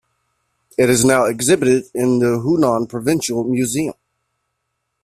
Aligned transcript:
It 0.79 0.89
is 0.89 1.05
now 1.05 1.25
exhibited 1.25 1.83
in 1.93 2.17
the 2.17 2.41
Hunan 2.43 2.89
Provincial 2.89 3.43
Museum. 3.43 3.93